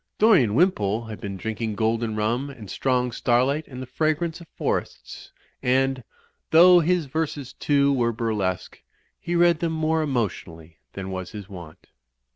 [0.17, 5.31] Dorian Wimpole had been drinking golden rum and strong starlight and the fragrance of forests;
[5.61, 6.03] and,
[6.49, 8.81] though his verses, too, were burlesque,
[9.19, 11.85] he read them more emotionally than was his wont.